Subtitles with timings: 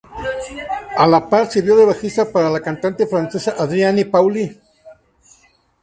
[1.03, 4.49] A la par, sirvió de bajista para la cantante francesa Adrienne Pauly.